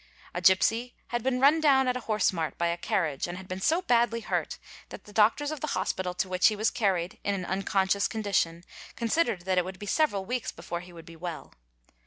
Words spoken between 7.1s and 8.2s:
in an unconscious